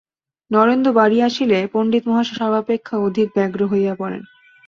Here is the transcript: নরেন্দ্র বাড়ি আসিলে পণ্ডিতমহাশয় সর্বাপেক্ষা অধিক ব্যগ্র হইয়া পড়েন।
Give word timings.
নরেন্দ্র 0.51 0.89
বাড়ি 0.93 1.17
আসিলে 1.21 1.59
পণ্ডিতমহাশয় 1.73 2.37
সর্বাপেক্ষা 2.39 2.95
অধিক 3.07 3.27
ব্যগ্র 3.35 3.61
হইয়া 3.67 3.93
পড়েন। 3.95 4.21